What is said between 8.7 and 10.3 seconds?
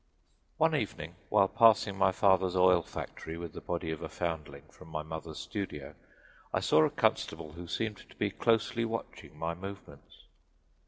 watching my movements.